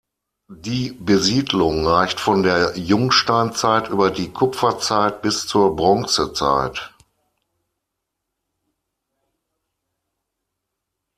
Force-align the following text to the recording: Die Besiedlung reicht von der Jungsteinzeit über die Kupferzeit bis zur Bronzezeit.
Die 0.55 0.93
Besiedlung 0.93 1.85
reicht 1.87 2.19
von 2.19 2.41
der 2.41 2.75
Jungsteinzeit 2.75 3.89
über 3.89 4.09
die 4.09 4.31
Kupferzeit 4.31 5.21
bis 5.21 5.45
zur 5.45 5.75
Bronzezeit. 5.75 6.95